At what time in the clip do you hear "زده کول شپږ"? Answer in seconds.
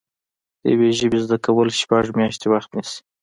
1.25-2.05